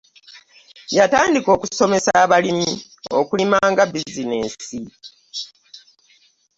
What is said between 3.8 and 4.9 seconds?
bizinensi.